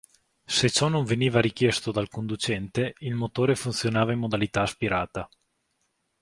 Se 0.47 0.67
ciò 0.71 0.87
non 0.87 1.03
veniva 1.03 1.39
richiesto 1.39 1.91
dal 1.91 2.09
conducente, 2.09 2.95
il 3.01 3.13
motore 3.13 3.53
funzionava 3.55 4.11
in 4.11 4.17
modalità 4.17 4.63
aspirata. 4.63 5.29